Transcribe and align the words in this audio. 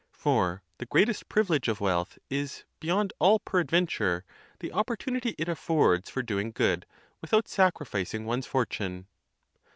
For 0.13 0.63
the 0.79 0.87
greatest 0.87 1.29
privilege 1.29 1.67
of 1.67 1.79
wealth 1.79 2.17
is, 2.27 2.65
beyond 2.79 3.13
all 3.19 3.37
peradventure, 3.37 4.25
the 4.59 4.71
opportunity 4.73 5.35
it 5.37 5.47
affords 5.47 6.09
for 6.09 6.23
doing 6.23 6.49
good, 6.49 6.87
without 7.21 7.47
sacri 7.47 7.85
ficing 7.85 8.23
one's 8.25 8.47
fortune. 8.47 9.05